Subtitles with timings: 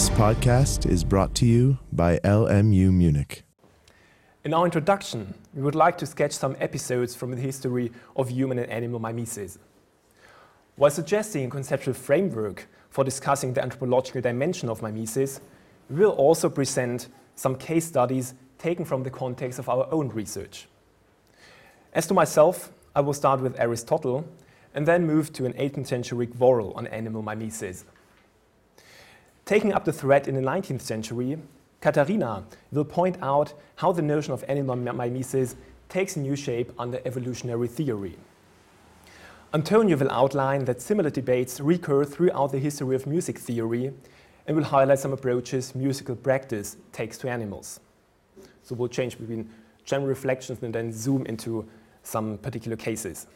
[0.00, 3.42] This podcast is brought to you by LMU Munich.
[4.44, 8.58] In our introduction, we would like to sketch some episodes from the history of human
[8.58, 9.58] and animal mimesis.
[10.76, 15.42] While suggesting a conceptual framework for discussing the anthropological dimension of mimesis,
[15.90, 20.66] we will also present some case studies taken from the context of our own research.
[21.92, 24.26] As to myself, I will start with Aristotle
[24.72, 27.84] and then move to an 18th century quarrel on animal mimesis.
[29.50, 31.36] Taking up the thread in the 19th century,
[31.80, 35.56] Katharina will point out how the notion of animal mimesis
[35.88, 38.16] takes a new shape under evolutionary theory.
[39.52, 43.92] Antonio will outline that similar debates recur throughout the history of music theory
[44.46, 47.80] and will highlight some approaches musical practice takes to animals.
[48.62, 49.50] So we'll change between
[49.84, 51.68] general reflections and then zoom into
[52.04, 53.26] some particular cases.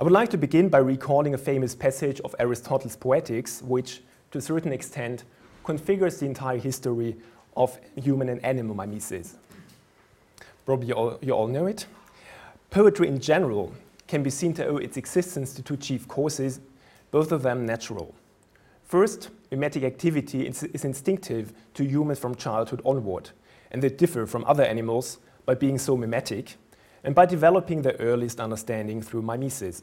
[0.00, 4.38] I would like to begin by recalling a famous passage of Aristotle's Poetics, which, to
[4.38, 5.24] a certain extent,
[5.64, 7.16] configures the entire history
[7.56, 9.36] of human and animal mimesis.
[10.64, 11.86] Probably you all, you all know it.
[12.70, 13.72] Poetry in general
[14.06, 16.60] can be seen to owe its existence to two chief causes,
[17.10, 18.14] both of them natural.
[18.84, 23.30] First, mimetic activity is, is instinctive to humans from childhood onward,
[23.70, 26.56] and they differ from other animals by being so mimetic
[27.02, 29.82] and by developing their earliest understanding through mimesis.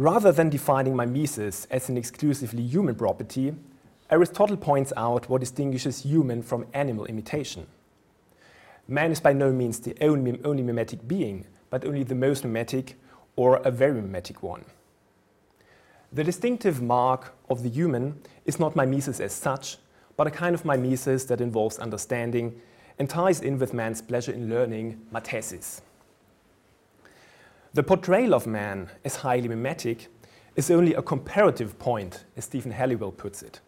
[0.00, 3.54] Rather than defining mimesis as an exclusively human property,
[4.10, 7.66] Aristotle points out what distinguishes human from animal imitation.
[8.88, 12.98] Man is by no means the only, only mimetic being, but only the most mimetic
[13.36, 14.64] or a very mimetic one.
[16.14, 19.76] The distinctive mark of the human is not mimesis as such,
[20.16, 22.58] but a kind of mimesis that involves understanding
[22.98, 25.82] and ties in with man's pleasure in learning, mathesis.
[27.72, 30.08] The portrayal of man as highly mimetic
[30.56, 33.60] is only a comparative point, as Stephen Halliwell puts it,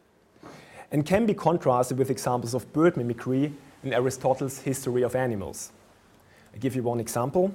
[0.91, 3.53] and can be contrasted with examples of bird mimicry
[3.85, 5.71] in Aristotle's History of Animals.
[6.53, 7.55] I give you one example.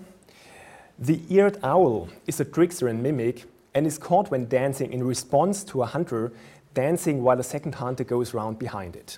[0.98, 3.44] The eared owl is a trickster and mimic
[3.74, 6.32] and is caught when dancing in response to a hunter
[6.74, 9.18] dancing while a second hunter goes round behind it.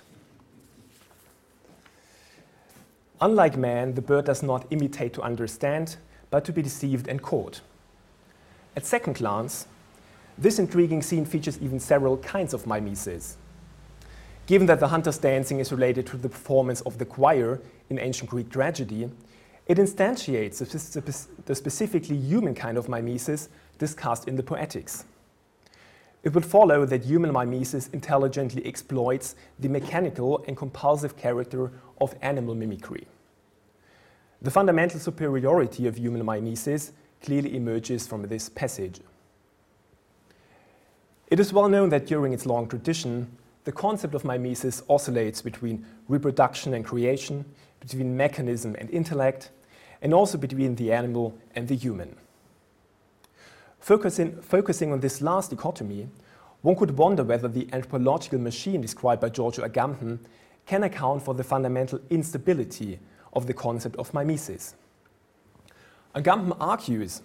[3.20, 5.96] Unlike man, the bird does not imitate to understand,
[6.30, 7.60] but to be deceived and caught.
[8.76, 9.66] At second glance,
[10.38, 13.36] this intriguing scene features even several kinds of mimesis.
[14.46, 18.30] Given that the hunter's dancing is related to the performance of the choir in ancient
[18.30, 19.10] Greek tragedy,
[19.66, 20.58] it instantiates
[21.44, 23.48] the specifically human kind of mimesis
[23.78, 25.04] discussed in the Poetics.
[26.22, 31.70] It would follow that human mimesis intelligently exploits the mechanical and compulsive character
[32.00, 33.06] of animal mimicry.
[34.42, 36.92] The fundamental superiority of human mimesis
[37.22, 39.00] clearly emerges from this passage.
[41.26, 45.84] It is well known that during its long tradition, the concept of mimesis oscillates between
[46.08, 47.44] reproduction and creation,
[47.80, 49.50] between mechanism and intellect,
[50.00, 52.16] and also between the animal and the human.
[53.78, 56.08] Focusing, focusing on this last dichotomy,
[56.62, 60.18] one could wonder whether the anthropological machine described by Giorgio Agamben
[60.64, 62.98] can account for the fundamental instability
[63.32, 64.74] of the concept of mimesis.
[66.14, 67.22] Agamben argues,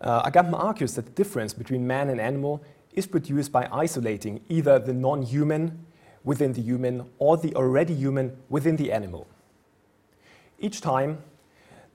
[0.00, 2.62] uh, Agamben argues that the difference between man and animal
[2.92, 5.86] is produced by isolating either the non-human
[6.24, 9.26] within the human or the already human within the animal.
[10.58, 11.18] Each time,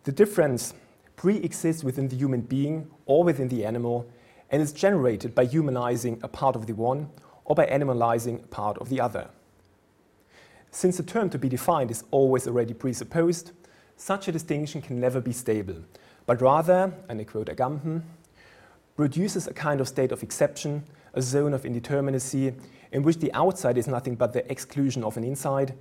[0.04, 0.74] the difference
[1.16, 4.08] pre-exists within the human being or within the animal
[4.50, 7.10] and is generated by humanizing a part of the one
[7.46, 9.30] or by animalizing a part of the other.
[10.76, 13.54] Since the term to be defined is always already presupposed,
[13.96, 15.78] such a distinction can never be stable,
[16.26, 18.02] but rather, and I quote Agamben,
[18.98, 20.84] produces a kind of state of exception,
[21.14, 22.54] a zone of indeterminacy,
[22.92, 25.76] in which the outside is nothing but the exclusion of an inside,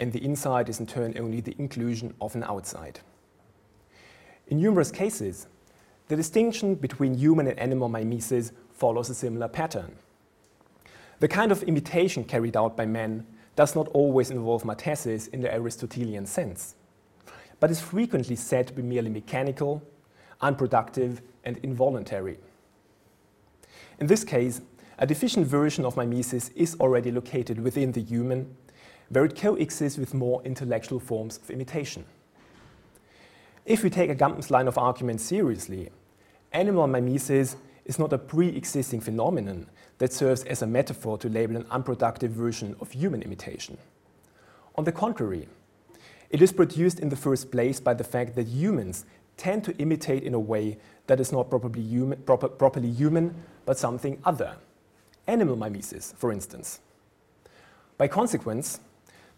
[0.00, 2.98] and the inside is in turn only the inclusion of an outside.
[4.48, 5.46] In numerous cases,
[6.08, 9.94] the distinction between human and animal mimesis follows a similar pattern.
[11.20, 15.52] The kind of imitation carried out by men does not always involve mathesis in the
[15.52, 16.74] Aristotelian sense,
[17.58, 19.82] but is frequently said to be merely mechanical,
[20.40, 22.38] unproductive, and involuntary.
[23.98, 24.60] In this case,
[24.98, 28.56] a deficient version of mimesis is already located within the human,
[29.08, 32.04] where it coexists with more intellectual forms of imitation.
[33.66, 35.90] If we take Agamben's line of argument seriously,
[36.52, 39.68] animal mimesis is not a pre-existing phenomenon
[40.00, 43.76] that serves as a metaphor to label an unproductive version of human imitation.
[44.76, 45.46] On the contrary,
[46.30, 49.04] it is produced in the first place by the fact that humans
[49.36, 53.34] tend to imitate in a way that is not properly human, proper, properly human
[53.66, 54.56] but something other,
[55.26, 56.80] animal mimesis, for instance.
[57.98, 58.80] By consequence,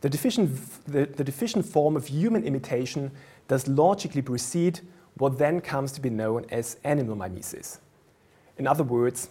[0.01, 0.57] the deficient,
[0.87, 3.11] the, the deficient form of human imitation
[3.49, 4.81] does logically precede
[5.17, 7.81] what then comes to be known as animal mimesis.
[8.59, 9.29] In other words,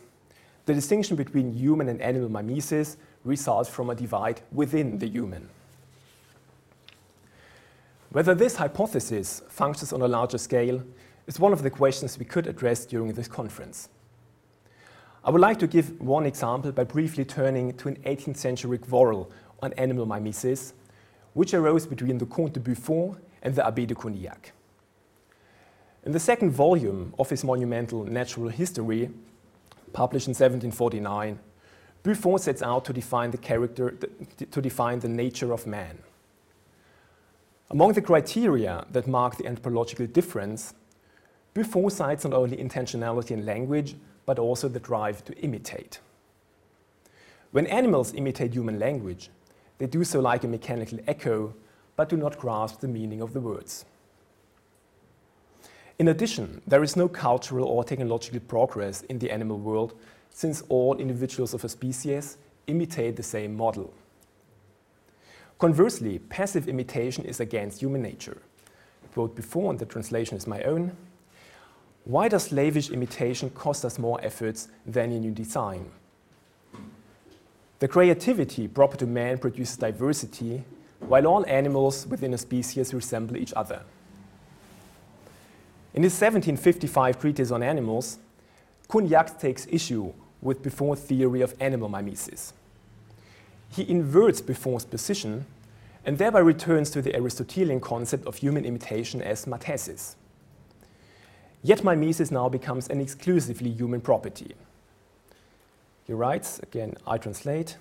[0.71, 2.95] the distinction between human and animal mimesis
[3.25, 5.49] results from a divide within the human.
[8.11, 10.81] Whether this hypothesis functions on a larger scale
[11.27, 13.89] is one of the questions we could address during this conference.
[15.25, 19.29] I would like to give one example by briefly turning to an 18th century quarrel
[19.61, 20.73] on animal mimesis,
[21.33, 24.53] which arose between the Comte de Buffon and the Abbé de Condillac.
[26.05, 29.09] In the second volume of his monumental Natural History,
[29.93, 31.39] published in 1749,
[32.03, 33.95] Buffon sets out to define the character,
[34.49, 35.99] to define the nature of man.
[37.69, 40.73] Among the criteria that mark the anthropological difference,
[41.53, 43.95] Buffon cites not only intentionality in language,
[44.25, 45.99] but also the drive to imitate.
[47.51, 49.29] When animals imitate human language,
[49.77, 51.53] they do so like a mechanical echo,
[51.95, 53.85] but do not grasp the meaning of the words.
[55.99, 59.93] In addition, there is no cultural or technological progress in the animal world
[60.31, 63.93] since all individuals of a species imitate the same model.
[65.59, 68.41] Conversely, passive imitation is against human nature.
[69.13, 70.95] Quote Buffon, and the translation is my own.
[72.05, 75.91] Why does slavish imitation cost us more efforts than a new design?
[77.77, 80.63] The creativity proper to man produces diversity,
[80.99, 83.83] while all animals within a species resemble each other.
[85.93, 88.17] In his 1755 treatise on animals,
[88.87, 92.53] Condillac takes issue with Buffon's theory of animal mimesis.
[93.69, 95.45] He inverts Buffon's position
[96.05, 100.15] and thereby returns to the Aristotelian concept of human imitation as mathesis.
[101.63, 104.55] Yet mimesis now becomes an exclusively human property.
[106.05, 107.77] He writes, again, I translate,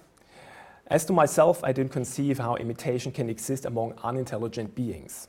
[0.89, 5.29] as to myself, I don't conceive how imitation can exist among unintelligent beings.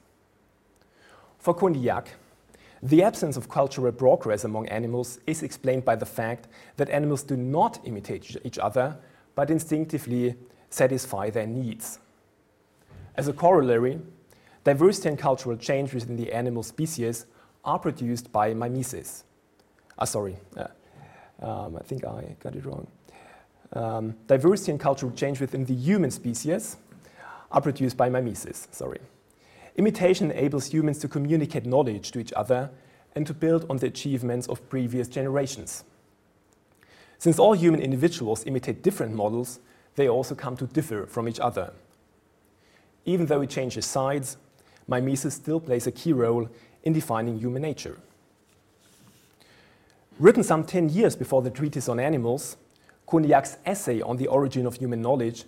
[1.38, 2.08] For Condillac,
[2.84, 6.48] the absence of cultural progress among animals is explained by the fact
[6.78, 8.98] that animals do not imitate each other,
[9.36, 10.36] but instinctively
[10.70, 12.00] satisfy their needs.
[13.16, 14.00] As a corollary,
[14.64, 17.26] diversity and cultural change within the animal species
[17.64, 19.26] are produced by mimesis.
[20.00, 20.68] Ah, sorry, uh,
[21.46, 22.88] um, I think I got it wrong.
[23.74, 26.78] Um, diversity and cultural change within the human species
[27.52, 29.00] are produced by mimesis, sorry.
[29.78, 32.70] Imitation enables humans to communicate knowledge to each other
[33.16, 35.84] and to build on the achievements of previous generations.
[37.18, 39.60] Since all human individuals imitate different models,
[39.96, 41.74] they also come to differ from each other.
[43.06, 44.38] Even though it changes sides,
[44.88, 46.50] mimesis still plays a key role
[46.84, 47.98] in defining human nature.
[50.20, 52.58] Written some 10 years before the treatise on animals,
[53.08, 55.46] Condillac's essay on the origin of human knowledge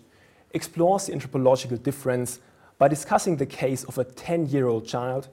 [0.52, 2.40] explores the anthropological difference
[2.78, 5.30] by discussing the case of a 10 year old child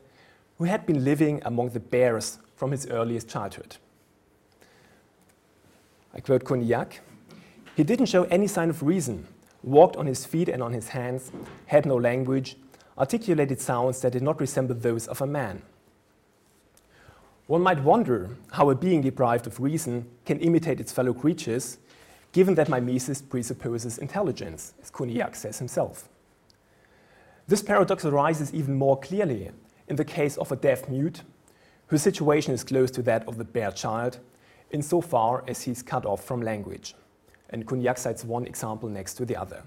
[0.58, 3.76] who had been living among the bears from his earliest childhood.
[6.12, 7.00] I quote Condillac
[7.76, 9.26] He didn't show any sign of reason,
[9.62, 11.32] walked on his feet and on his hands,
[11.64, 12.56] had no language,
[12.98, 15.62] articulated sounds that did not resemble those of a man.
[17.46, 21.78] One might wonder how a being deprived of reason can imitate its fellow creatures,
[22.32, 26.09] given that mimesis presupposes intelligence, as Condillac says himself.
[27.50, 29.50] This paradox arises even more clearly
[29.88, 31.22] in the case of a deaf mute,
[31.88, 34.20] whose situation is close to that of the bear child,
[34.70, 36.94] insofar as he is cut off from language.
[37.48, 39.64] And Condillac cites one example next to the other.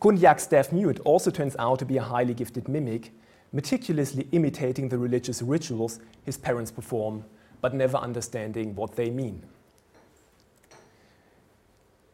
[0.00, 3.12] Condillac's deaf mute also turns out to be a highly gifted mimic,
[3.52, 7.26] meticulously imitating the religious rituals his parents perform,
[7.60, 9.42] but never understanding what they mean.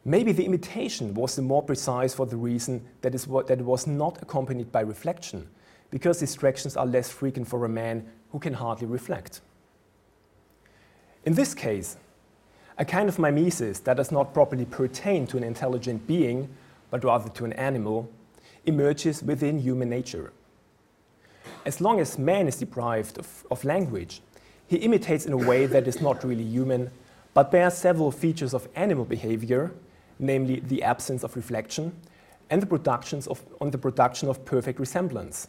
[0.03, 3.65] Maybe the imitation was the more precise for the reason that, is what, that it
[3.65, 5.47] was not accompanied by reflection,
[5.91, 9.41] because distractions are less frequent for a man who can hardly reflect.
[11.23, 11.97] In this case,
[12.79, 16.49] a kind of mimesis that does not properly pertain to an intelligent being,
[16.89, 18.09] but rather to an animal,
[18.65, 20.33] emerges within human nature.
[21.63, 24.21] As long as man is deprived of, of language,
[24.67, 26.89] he imitates in a way that is not really human,
[27.35, 29.71] but bears several features of animal behavior
[30.21, 31.91] namely the absence of reflection,
[32.49, 35.47] and the, productions of, on the production of perfect resemblance.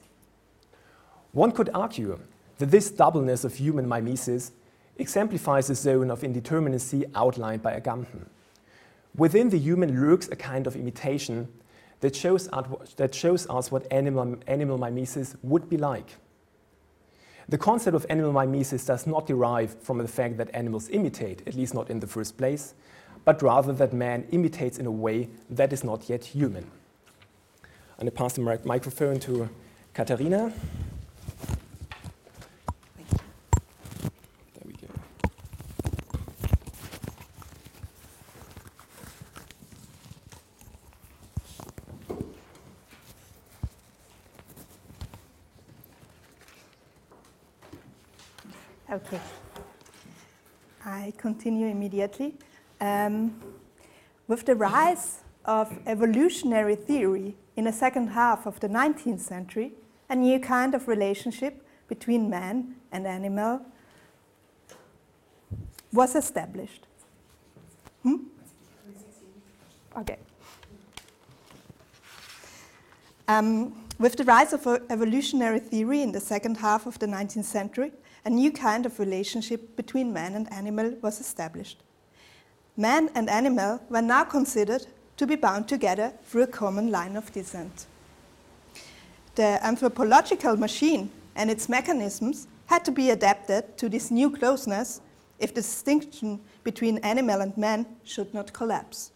[1.33, 2.19] One could argue
[2.59, 4.53] that this doubleness of human mimesis
[4.97, 8.27] exemplifies the zone of indeterminacy outlined by Agamben.
[9.17, 11.49] Within the human lurks a kind of imitation
[12.01, 12.49] that shows,
[12.97, 16.17] that shows us what animal, animal mimesis would be like.
[17.49, 21.55] The concept of animal mimesis does not derive from the fact that animals imitate, at
[21.55, 22.75] least not in the first place,
[23.25, 26.71] but rather that man imitates in a way that is not yet human.
[27.99, 29.49] And I pass the microphone to
[29.95, 30.53] Katharina.
[48.91, 49.21] Okay.
[50.85, 52.35] I continue immediately.
[52.83, 53.41] Um,
[54.27, 59.75] with the rise of evolutionary theory in the second half of the 19th century,
[60.11, 63.65] a new kind of relationship between man and animal
[65.93, 66.89] was established.
[68.03, 68.17] Hmm?
[69.97, 70.19] Okay.
[73.29, 77.93] Um, with the rise of evolutionary theory in the second half of the 19th century,
[78.25, 81.79] a new kind of relationship between man and animal was established.
[82.77, 84.87] Man and animal were now considered
[85.19, 87.87] to be bound together through a common line of descent.
[89.35, 95.01] The anthropological machine and its mechanisms had to be adapted to this new closeness
[95.39, 99.13] if the distinction between animal and man should not collapse.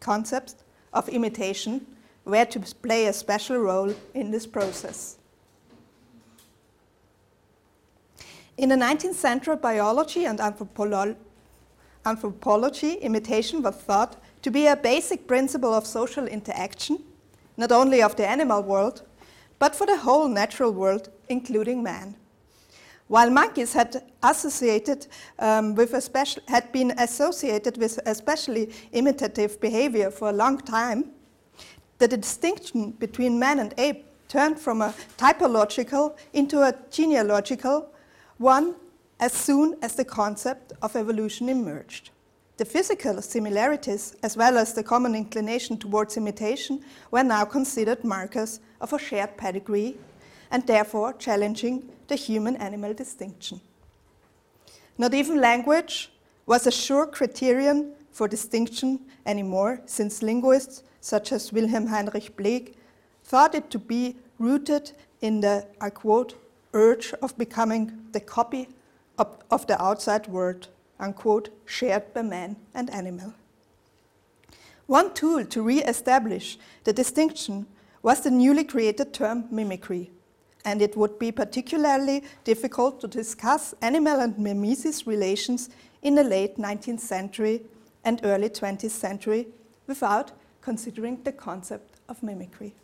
[0.00, 0.56] Concepts
[0.92, 1.86] of imitation
[2.24, 5.18] were to play a special role in this process.
[8.56, 11.16] In the 19th century, biology and anthropolo
[12.06, 16.98] anthropology, imitation was thought to be a basic principle of social interaction,
[17.56, 19.02] not only of the animal world,
[19.58, 22.16] but for the whole natural world, including man.
[23.08, 25.06] While monkeys had, associated,
[25.38, 31.10] um, with special, had been associated with especially imitative behavior for a long time,
[31.98, 37.88] the distinction between man and ape turned from a typological into a genealogical
[38.38, 38.74] one
[39.20, 42.10] as soon as the concept of evolution emerged.
[42.56, 48.60] The physical similarities, as well as the common inclination towards imitation, were now considered markers
[48.80, 49.96] of a shared pedigree
[50.50, 53.60] and therefore challenging the human animal distinction.
[54.98, 56.12] Not even language
[56.46, 62.76] was a sure criterion for distinction anymore, since linguists such as Wilhelm Heinrich Bleek
[63.24, 66.36] thought it to be rooted in the, I quote,
[66.72, 68.68] urge of becoming the copy
[69.18, 70.68] of, the outside world,
[70.98, 73.34] unquote, shared by man and animal.
[74.86, 77.66] One tool to re-establish the distinction
[78.02, 80.10] was the newly created term mimicry,
[80.64, 85.70] and it would be particularly difficult to discuss animal and mimesis relations
[86.02, 87.62] in the late 19th century
[88.04, 89.48] and early 20th century
[89.86, 92.74] without considering the concept of mimicry.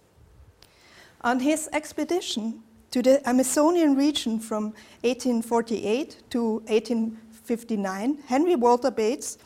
[1.23, 9.39] On his expedition to the Amazonian region from 1848 to 1859, Henry Walter Bates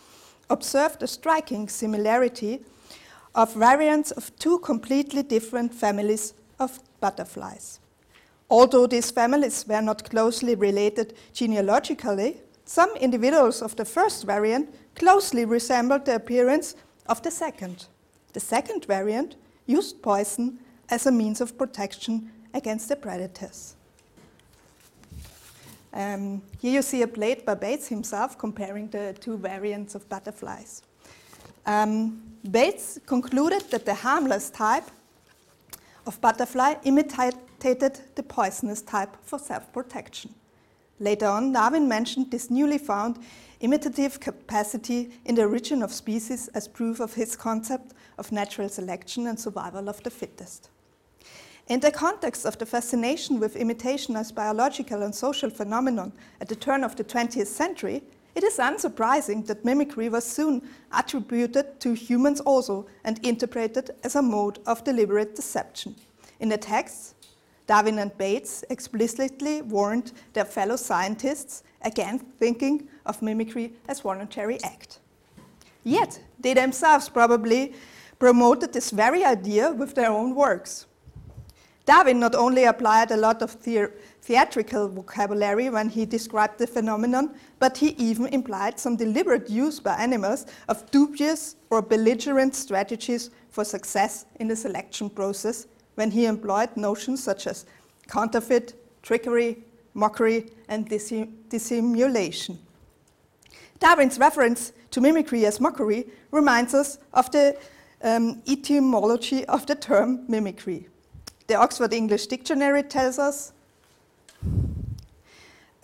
[0.49, 2.61] observed a striking similarity
[3.35, 7.81] of variants of two completely different families of butterflies.
[8.49, 15.45] Although these families were not closely related genealogically, some individuals of the first variant closely
[15.45, 17.87] resembled the appearance of the second.
[18.33, 19.37] The second variant
[19.67, 20.59] used poison
[20.89, 23.75] as a means of protection against the predators.
[25.93, 30.83] Um, here you see a plate by Bates himself comparing the two variants of butterflies.
[31.67, 34.91] Um, Bates concluded that the harmless type
[36.07, 40.35] of butterfly imitated the poisonous type for self protection.
[41.01, 43.19] Later on, Darwin mentioned this newly found
[43.61, 49.27] imitative capacity in the origin of species as proof of his concept of natural selection
[49.27, 50.71] and survival of the fittest.
[51.67, 56.57] In the context of the fascination with imitation as biological and social phenomenon at the
[56.57, 58.03] turn of the 20th century,
[58.35, 60.61] it is unsurprising that mimicry was soon
[60.93, 65.97] attributed to humans also and interpreted as a mode of deliberate deception.
[66.39, 67.15] In the texts,
[67.67, 74.99] Darwin and Bates explicitly warned their fellow scientists against thinking of mimicry as voluntary act.
[75.83, 77.73] Yet, they themselves probably
[78.19, 80.85] promoted this very idea with their own works.
[81.87, 87.35] Darwin not only applied a lot of the theatrical vocabulary when he described the phenomenon,
[87.59, 93.65] but he even implied some deliberate use by animals of dubious or belligerent strategies for
[93.65, 97.67] success in the selection process when he employed notions such as
[98.09, 99.63] counterfeit, trickery,
[99.93, 102.59] mockery, and dissimulation.
[103.79, 107.57] Darwin's reference to mimicry as mockery reminds us of the
[108.03, 110.89] um, etymology of the term mimicry.
[111.47, 113.53] The Oxford English Dictionary tells us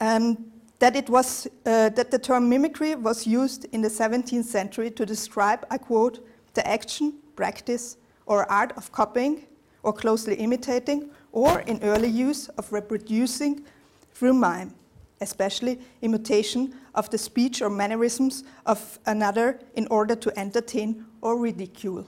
[0.01, 4.91] um, that, it was, uh, that the term mimicry was used in the 17th century
[4.91, 9.47] to describe, I quote, the action, practice, or art of copying
[9.83, 13.65] or closely imitating, or in early use of reproducing
[14.13, 14.75] through mime,
[15.21, 22.07] especially imitation of the speech or mannerisms of another in order to entertain or ridicule.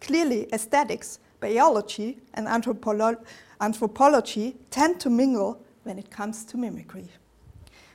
[0.00, 3.16] Clearly, aesthetics, biology, and anthropolo
[3.60, 7.08] anthropology tend to mingle when it comes to mimicry.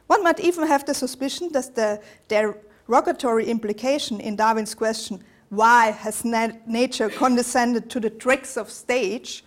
[0.08, 6.24] One might even have the suspicion that the derogatory implication in Darwin's question, why has
[6.24, 9.44] na nature condescended to the tricks of stage,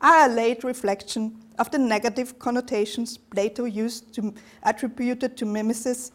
[0.00, 4.34] are a late reflection of the negative connotations Plato used to
[4.64, 6.10] attributed to mimesis,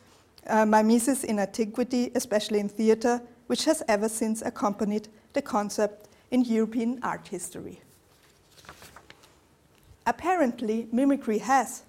[0.48, 6.44] uh, mimesis in antiquity, especially in theatre, which has ever since accompanied the concept in
[6.44, 7.82] European art history.
[10.06, 11.84] Apparently, mimicry has,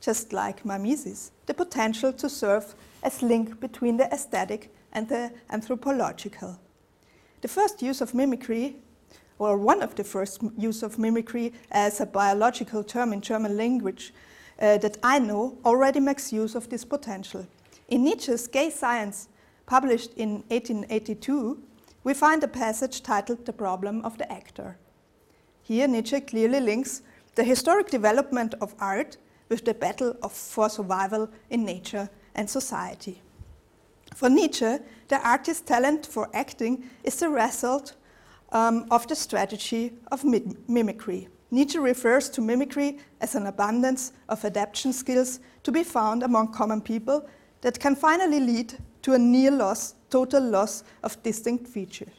[0.00, 6.58] just like mimesis, the potential to serve as link between the aesthetic and the anthropological.
[7.40, 8.76] The first use of mimicry,
[9.38, 14.12] or one of the first use of mimicry as a biological term in German language
[14.60, 17.46] uh, that I know, already makes use of this potential.
[17.88, 19.28] In Nietzsche's Gay Science,
[19.66, 21.62] published in 1882,
[22.04, 24.76] we find a passage titled The Problem of the Actor.
[25.62, 27.02] Here, Nietzsche clearly links
[27.34, 29.16] the historic development of art
[29.48, 33.22] with the battle of, for survival in nature and society.
[34.14, 34.78] For Nietzsche,
[35.08, 37.94] the artist's talent for acting is the result
[38.50, 40.24] um, of the strategy of
[40.68, 41.28] mimicry.
[41.50, 46.80] Nietzsche refers to mimicry as an abundance of adaptation skills to be found among common
[46.80, 47.28] people
[47.60, 52.14] that can finally lead to a near loss, total loss of distinct features.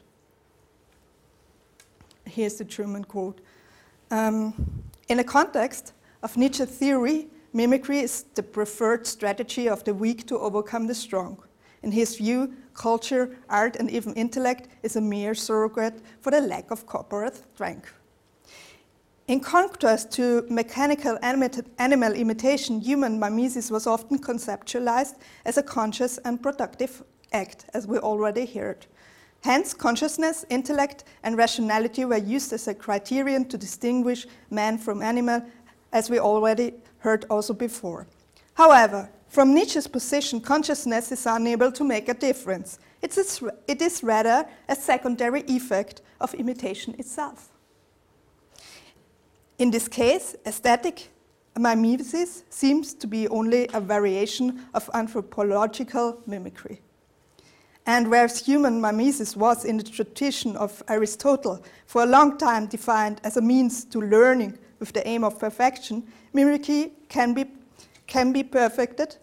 [2.25, 3.41] Here's the German quote.
[4.11, 4.53] Um,
[5.09, 10.39] in a context of Nietzsche theory, mimicry is the preferred strategy of the weak to
[10.39, 11.37] overcome the strong.
[11.83, 16.71] In his view, culture, art, and even intellect is a mere surrogate for the lack
[16.71, 17.93] of corporate strength.
[19.25, 26.43] In contrast to mechanical animal imitation, human mimesis was often conceptualized as a conscious and
[26.43, 28.85] productive act, as we already heard.
[29.41, 35.41] Hence, consciousness, intellect, and rationality were used as a criterion to distinguish man from animal,
[35.93, 38.07] as we already heard also before.
[38.55, 42.77] However, from Nietzsche's position, consciousness is unable to make a difference.
[43.01, 47.52] It is, it is rather a secondary effect of imitation itself.
[49.59, 51.09] In this case, aesthetic
[51.57, 56.81] mimesis seems to be only a variation of anthropological mimicry.
[57.85, 63.19] And whereas human mimesis was in the tradition of Aristotle for a long time defined
[63.23, 67.45] as a means to learning with the aim of perfection, mimicry can be,
[68.07, 69.17] can be perfected,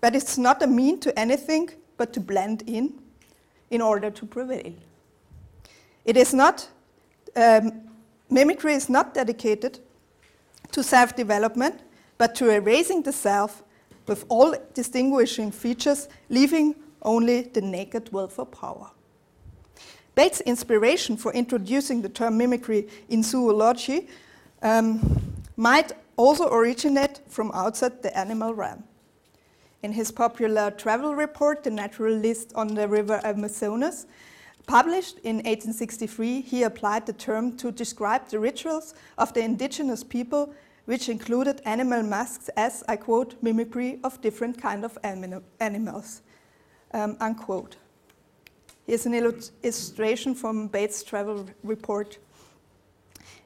[0.00, 3.00] but it's not a mean to anything but to blend in
[3.70, 4.72] in order to prevail.
[6.04, 6.68] It is not,
[7.36, 7.82] um,
[8.34, 9.78] mimicry is not dedicated
[10.72, 11.80] to self development,
[12.18, 13.62] but to erasing the self
[14.06, 18.90] with all distinguishing features, leaving only the naked will for power.
[20.14, 24.08] Bates' inspiration for introducing the term mimicry in zoology
[24.62, 25.00] um,
[25.56, 28.84] might also originate from outside the animal realm.
[29.82, 34.06] In his popular travel report, The Naturalist on the River Amazonas,
[34.66, 40.54] published in 1863, he applied the term to describe the rituals of the indigenous people,
[40.84, 44.98] which included animal masks as, I quote, mimicry of different kind of
[45.60, 46.22] animals
[46.94, 47.76] um, unquote.
[48.86, 52.18] Here's an illustration from Bates' travel report.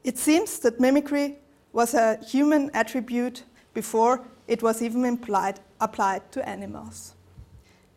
[0.04, 1.37] It seems that mimicry
[1.72, 7.14] was a human attribute before it was even implied, applied to animals.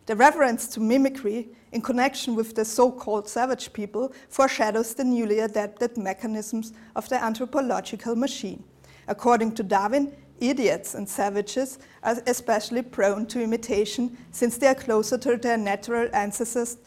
[0.08, 5.40] The reference to mimicry in connection with the so called savage people foreshadows the newly
[5.40, 8.64] adapted mechanisms of the anthropological machine.
[9.08, 15.18] According to Darwin, idiots and savages are especially prone to imitation since they are closer
[15.20, 16.78] to their natural ancestors,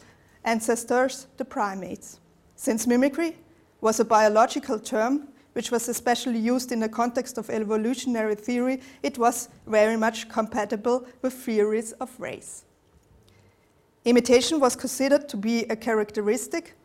[0.43, 2.19] ancestors, the primates.
[2.55, 3.37] Since mimicry
[3.79, 9.17] was a biological term which was especially used in the context of evolutionary theory, it
[9.17, 12.64] was very much compatible with theories of race.
[14.05, 16.75] Imitation was considered to be a characteristic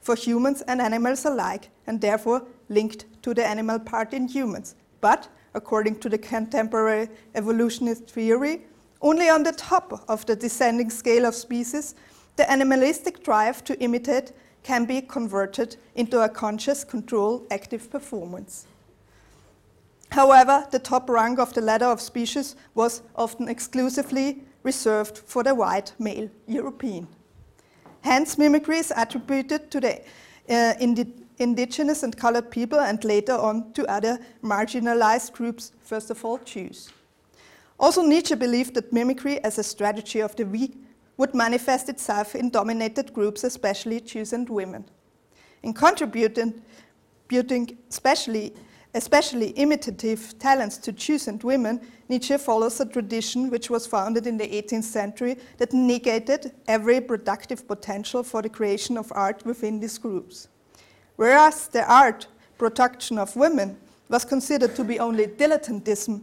[0.00, 4.74] for humans and animals alike, and therefore linked to the animal part in humans.
[5.02, 8.62] But according to the contemporary evolutionist theory,
[9.02, 11.94] only on the top of the descending scale of species,
[12.36, 18.66] the animalistic drive to imitate can be converted into a conscious control active performance.
[20.10, 25.54] However, the top rank of the ladder of species was often exclusively reserved for the
[25.54, 27.08] white male European.
[28.02, 30.00] Hence, mimicry is attributed to the
[30.48, 36.22] uh, indi indigenous and colored people and later on to other marginalized groups, first of
[36.22, 36.90] all Jews.
[37.78, 40.76] Also, Nietzsche believed that mimicry as a strategy of the weak
[41.16, 44.84] would manifest itself in dominated groups, especially Jews and women.
[45.62, 46.62] In contributing
[47.88, 48.54] especially,
[48.94, 54.36] especially imitative talents to Jews and women, Nietzsche follows a tradition which was founded in
[54.36, 59.96] the 18th century that negated every productive potential for the creation of art within these
[59.96, 60.48] groups.
[61.14, 62.26] Whereas the art
[62.58, 63.76] production of women
[64.08, 66.22] was considered to be only dilettantism,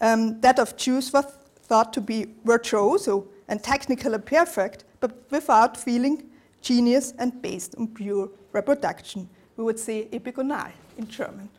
[0.00, 1.24] um, that of Jews was
[1.64, 6.22] thought to be virtuoso and technically perfect, but without feeling,
[6.62, 9.28] genius, and based on pure reproduction.
[9.56, 11.50] We would say epigonal in German.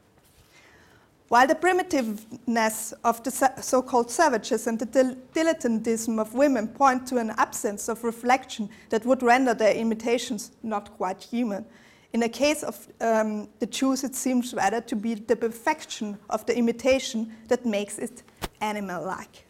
[1.31, 7.19] While the primitiveness of the so called savages and the dilettantism of women point to
[7.19, 11.65] an absence of reflection that would render their imitations not quite human,
[12.11, 16.45] in the case of um, the Jews, it seems rather to be the perfection of
[16.47, 18.23] the imitation that makes it
[18.59, 19.45] animal like.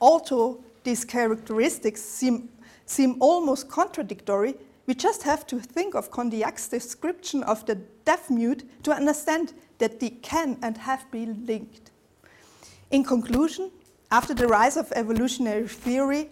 [0.00, 2.50] Although these characteristics seem,
[2.86, 4.54] seem almost contradictory,
[4.86, 9.98] we just have to think of Condillac's description of the deaf mute to understand that
[9.98, 11.90] they can and have been linked.
[12.90, 13.70] In conclusion,
[14.10, 16.30] after the rise of evolutionary theory,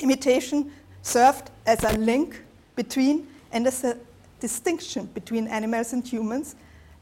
[0.00, 0.70] imitation
[1.02, 2.42] served as a link
[2.76, 3.96] between and as a
[4.40, 6.54] distinction between animals and humans,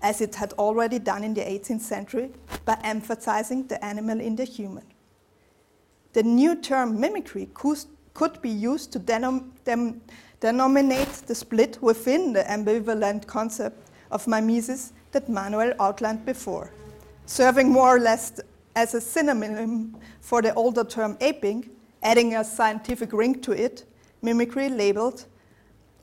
[0.03, 2.31] as it had already done in the 18th century,
[2.65, 4.85] by emphasizing the animal in the human.
[6.13, 10.01] The new term mimicry could be used to denom dem
[10.41, 16.71] denominate the split within the ambivalent concept of mimesis that Manuel outlined before,
[17.25, 18.39] serving more or less
[18.75, 21.71] as a synonym for the older term aping,
[22.03, 23.87] adding a scientific ring to it,
[24.21, 25.25] mimicry labeled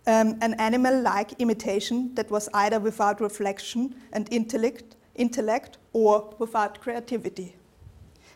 [0.07, 6.81] um, an animal like imitation that was either without reflection and intellect, intellect or without
[6.81, 7.55] creativity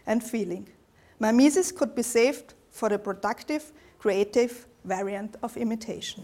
[0.06, 0.68] and feeling.
[1.20, 6.24] Mimesis could be saved for the productive, creative variant of imitation.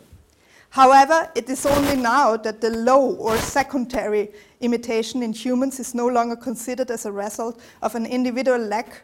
[0.73, 6.07] However, it is only now that the low or secondary imitation in humans is no
[6.07, 9.03] longer considered as a result of an individual lack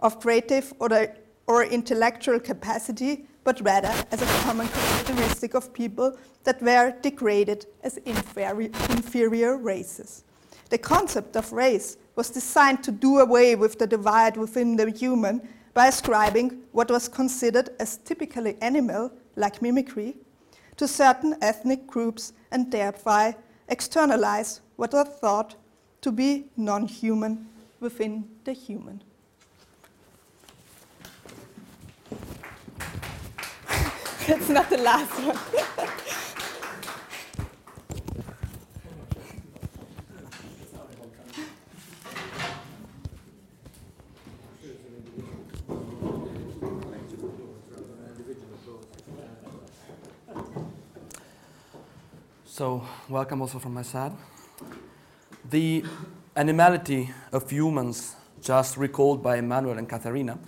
[0.00, 1.08] of creative or,
[1.48, 7.96] or intellectual capacity, but rather as a common characteristic of people that were degraded as
[7.96, 10.22] inferior, inferior races.
[10.70, 15.48] The concept of race was designed to do away with the divide within the human
[15.74, 20.14] by ascribing what was considered as typically animal, like mimicry,
[20.78, 23.36] to certain ethnic groups and thereby
[23.68, 25.56] externalize what are thought
[26.00, 27.46] to be non human
[27.80, 29.02] within the human.
[34.28, 35.38] it's not the last one.
[52.58, 54.10] So, welcome also from my side.
[55.48, 55.84] The
[56.34, 60.40] animality of humans, just recalled by Emmanuel and Katharina,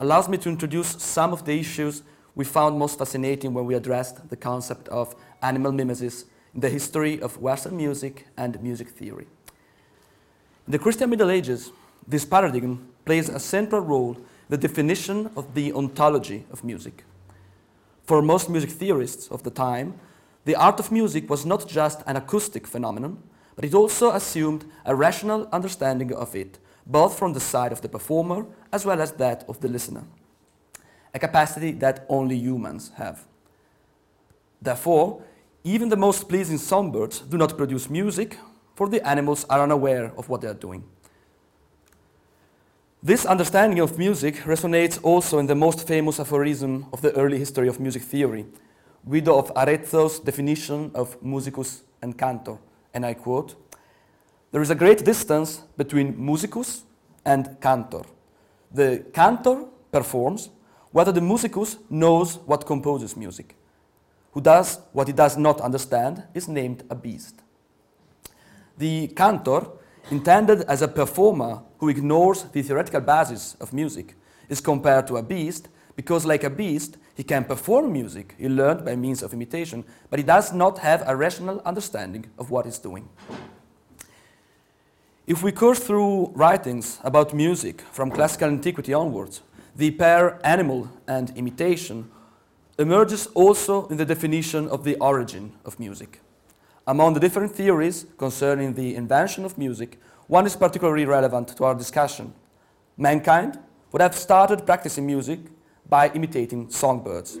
[0.00, 2.02] allows me to introduce some of the issues
[2.34, 7.22] we found most fascinating when we addressed the concept of animal mimesis in the history
[7.22, 9.28] of Western music and music theory.
[10.66, 11.70] In the Christian Middle Ages,
[12.08, 17.04] this paradigm plays a central role in the definition of the ontology of music.
[18.02, 20.00] For most music theorists of the time,
[20.44, 23.22] the art of music was not just an acoustic phenomenon,
[23.54, 27.88] but it also assumed a rational understanding of it, both from the side of the
[27.88, 30.04] performer as well as that of the listener
[31.14, 33.24] a capacity that only humans have.
[34.60, 35.22] Therefore,
[35.64, 38.38] even the most pleasing songbirds do not produce music,
[38.74, 40.84] for the animals are unaware of what they are doing.
[43.02, 47.68] This understanding of music resonates also in the most famous aphorism of the early history
[47.68, 48.46] of music theory,
[49.08, 52.58] Guido of Arezzo's definition of musicus and cantor,
[52.94, 53.56] and I quote,
[54.52, 56.82] There is a great distance between musicus
[57.24, 58.02] and cantor.
[58.72, 60.50] The cantor performs,
[60.92, 63.56] whether the musicus knows what composes music.
[64.32, 67.42] Who does what he does not understand is named a beast.
[68.78, 69.66] The cantor,
[70.10, 74.14] intended as a performer who ignores the theoretical basis of music,
[74.48, 78.84] is compared to a beast because, like a beast, he can perform music he learned
[78.84, 82.78] by means of imitation, but he does not have a rational understanding of what he's
[82.78, 83.08] doing.
[85.26, 89.42] If we course through writings about music from classical antiquity onwards,
[89.76, 92.10] the pair animal and imitation
[92.78, 96.20] emerges also in the definition of the origin of music.
[96.86, 101.74] Among the different theories concerning the invention of music, one is particularly relevant to our
[101.74, 102.34] discussion.
[102.96, 103.58] Mankind
[103.92, 105.38] would have started practicing music
[105.92, 107.38] by imitating songbirds.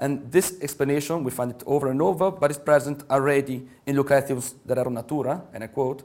[0.00, 4.56] And this explanation, we find it over and over, but is present already in Lucretius
[4.66, 6.02] De Rerum Natura, and I quote,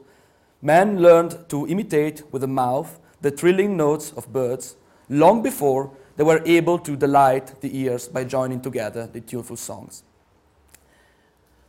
[0.62, 4.76] Man learned to imitate with the mouth the trilling notes of birds
[5.08, 10.04] long before they were able to delight the ears by joining together the tuneful songs.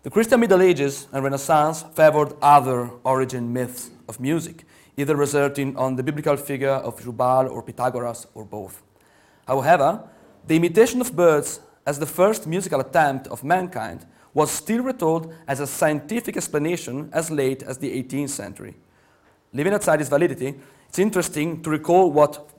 [0.04, 4.66] The Christian Middle Ages and Renaissance favored other origin myths of music,
[4.98, 8.84] either resorting on the biblical figure of Jubal or Pythagoras or both.
[9.52, 10.08] However,
[10.48, 15.60] the imitation of birds as the first musical attempt of mankind was still retold as
[15.60, 18.76] a scientific explanation as late as the 18th century.
[19.52, 20.56] Leaving aside its validity,
[20.88, 22.50] it's interesting to recall what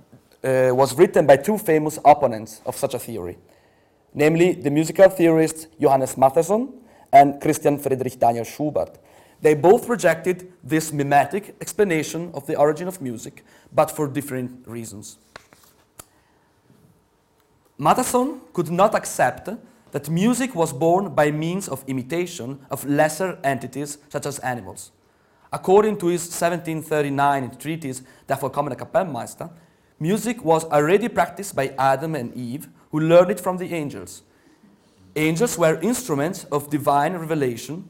[0.45, 3.39] uh, was written by two famous opponents of such a theory,
[4.13, 6.75] namely the musical theorist Johannes Mattheson
[7.11, 8.97] and Christian Friedrich Daniel Schubart.
[9.41, 15.17] They both rejected this mimetic explanation of the origin of music, but for different reasons.
[17.79, 19.49] Mattheson could not accept
[19.93, 24.93] that music was born by means of imitation of lesser entities such as animals.
[25.53, 29.51] According to his 1739 treatise, Der vollkommene Kapellmeister,
[29.99, 34.23] music was already practiced by Adam and Eve, who learned it from the angels.
[35.15, 37.89] Angels were instruments of divine revelation,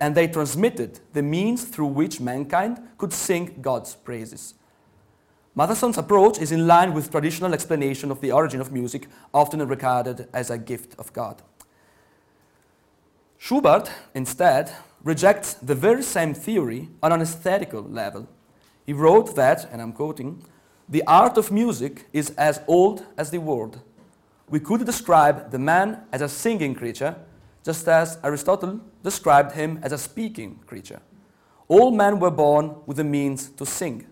[0.00, 4.54] and they transmitted the means through which mankind could sing God's praises.
[5.54, 10.28] Mattheson's approach is in line with traditional explanation of the origin of music, often regarded
[10.32, 11.42] as a gift of God.
[13.38, 14.72] Schubart, instead,
[15.04, 18.28] rejects the very same theory on an aesthetical level.
[18.86, 20.42] He wrote that, and I'm quoting,
[20.88, 23.80] the art of music is as old as the world.
[24.48, 27.16] We could describe the man as a singing creature,
[27.64, 31.00] just as Aristotle described him as a speaking creature.
[31.68, 34.06] All men were born with the means to sing.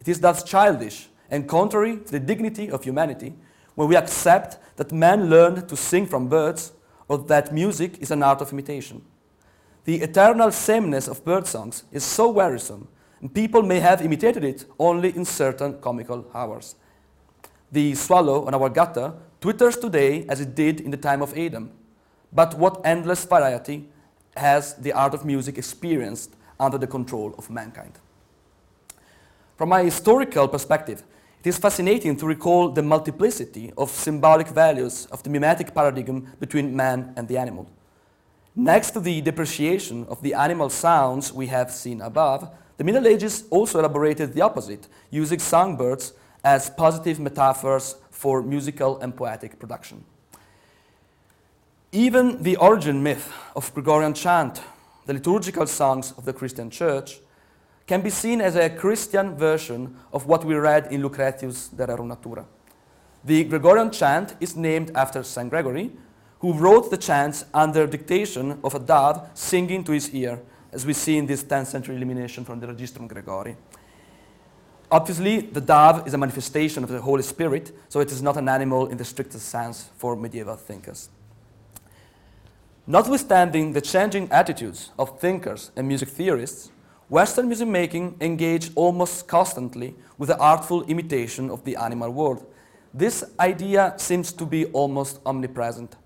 [0.00, 3.34] It is thus childish and contrary to the dignity of humanity
[3.74, 6.72] when we accept that man learned to sing from birds
[7.08, 9.02] or that music is an art of imitation.
[9.84, 12.88] The eternal sameness of bird songs is so wearisome,
[13.20, 16.76] and people may have imitated it only in certain comical hours.
[17.72, 21.72] The swallow on our gutter twitters today as it did in the time of Adam.
[22.32, 23.88] But what endless variety
[24.36, 27.98] has the art of music experienced under the control of mankind?
[29.60, 31.02] From a historical perspective,
[31.44, 36.74] it is fascinating to recall the multiplicity of symbolic values of the mimetic paradigm between
[36.74, 37.70] man and the animal.
[38.56, 43.44] Next to the depreciation of the animal sounds we have seen above, the Middle Ages
[43.50, 50.04] also elaborated the opposite, using songbirds as positive metaphors for musical and poetic production.
[51.92, 54.62] Even the origin myth of Gregorian chant,
[55.04, 57.20] the liturgical songs of the Christian Church,
[57.90, 62.06] can be seen as a Christian version of what we read in Lucretius De Rerum
[62.06, 62.46] Natura.
[63.24, 65.50] The Gregorian chant is named after St.
[65.50, 65.90] Gregory,
[66.38, 70.40] who wrote the chants under dictation of a dove singing to his ear,
[70.72, 73.56] as we see in this 10th century illumination from the Registrum Gregorii.
[74.88, 78.48] Obviously, the dove is a manifestation of the Holy Spirit, so it is not an
[78.48, 81.08] animal in the strictest sense for medieval thinkers.
[82.86, 86.70] Notwithstanding the changing attitudes of thinkers and music theorists,
[87.10, 92.46] Western music making engaged almost constantly with the artful imitation of the animal world.
[92.94, 95.96] This idea seems to be almost omnipresent.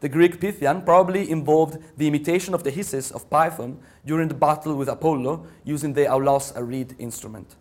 [0.00, 4.74] The Greek Pythian probably involved the imitation of the hisses of Python during the battle
[4.76, 7.54] with Apollo using the aulos, a reed instrument.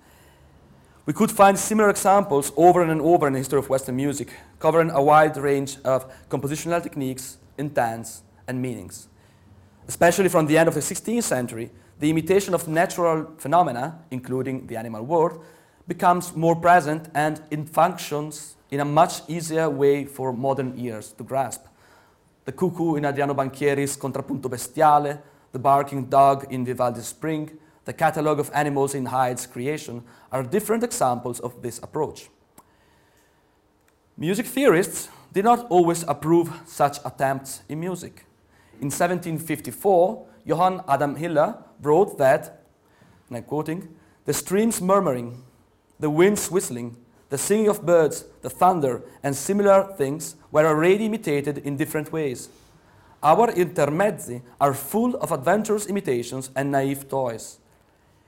[1.05, 4.89] We could find similar examples over and over in the history of Western music, covering
[4.91, 9.09] a wide range of compositional techniques, intents, and meanings.
[9.85, 14.75] Especially from the end of the 16th century, the imitation of natural phenomena, including the
[14.75, 15.43] animal world,
[15.87, 21.23] becomes more present and it functions in a much easier way for modern ears to
[21.23, 21.65] grasp.
[22.45, 28.39] The cuckoo in Adriano Banchieri's Contrappunto Bestiale, the barking dog in Vivaldi's Spring, the catalogue
[28.39, 32.29] of animals in Haydn's creation are different examples of this approach.
[34.17, 38.25] Music theorists did not always approve such attempts in music.
[38.81, 42.61] In 1754, Johann Adam Hiller wrote that,
[43.27, 45.43] and I'm quoting, the streams murmuring,
[45.99, 46.97] the winds whistling,
[47.29, 52.49] the singing of birds, the thunder, and similar things were already imitated in different ways.
[53.23, 57.59] Our intermezzi are full of adventurous imitations and naive toys.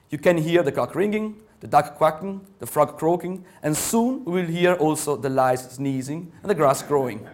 [0.10, 4.42] You can hear the cock ringing, the duck quacking, the frog croaking, and soon we
[4.42, 7.28] will hear also the lice sneezing and the grass growing.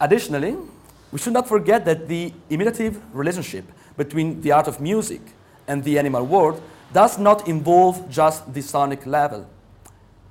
[0.00, 0.56] Additionally,
[1.12, 3.64] we should not forget that the imitative relationship
[3.96, 5.20] between the art of music
[5.66, 9.48] and the animal world does not involve just the sonic level.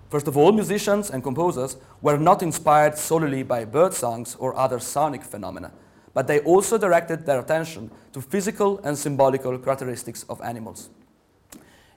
[0.10, 4.80] First of all, musicians and composers were not inspired solely by bird songs or other
[4.80, 5.72] sonic phenomena,
[6.14, 10.90] but they also directed their attention to physical and symbolical characteristics of animals.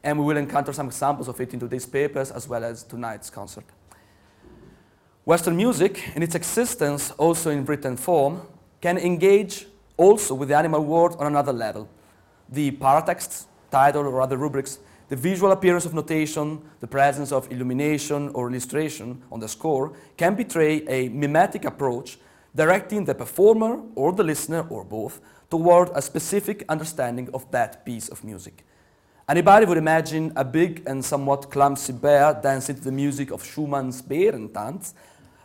[0.04, 3.30] And we will encounter some examples of it in today's papers as well as tonight's
[3.30, 3.64] concert.
[5.24, 8.42] Western music, in its existence also in written form,
[8.82, 9.66] can engage
[9.96, 11.88] also with the animal world on another level.
[12.50, 18.30] The paratexts, title or other rubrics, the visual appearance of notation, the presence of illumination
[18.30, 22.18] or illustration on the score can betray a mimetic approach
[22.54, 28.08] directing the performer or the listener or both toward a specific understanding of that piece
[28.08, 28.64] of music.
[29.28, 34.02] Anybody would imagine a big and somewhat clumsy bear dancing to the music of Schumann's
[34.02, 34.94] Bärentanz,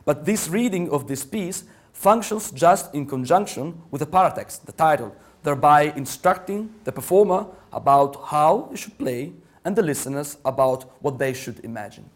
[0.06, 1.66] but this reading of this piece
[1.98, 8.68] functions just in conjunction with the paratext, the title, thereby instructing the performer about how
[8.70, 9.34] he should play
[9.66, 12.08] and the listeners about what they should imagine.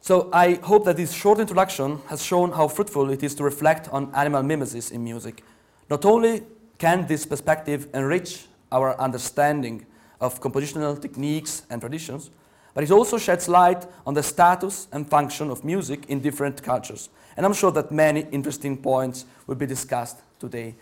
[0.00, 3.88] So I hope that this short introduction has shown how fruitful it is to reflect
[3.88, 5.42] on animal mimesis in music.
[5.90, 6.44] Not only
[6.78, 9.84] can this perspective enrich our understanding
[10.20, 12.30] of compositional techniques and traditions,
[12.74, 17.10] but it also sheds light on the status and function of music in different cultures.
[17.38, 20.74] And I'm sure that many interesting points will be discussed today